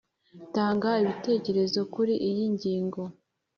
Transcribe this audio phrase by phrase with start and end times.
[0.55, 3.01] Tanga ibitekerezo kuri iyi ngingo